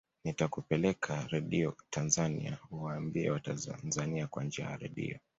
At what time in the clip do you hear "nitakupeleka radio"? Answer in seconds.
0.23-1.73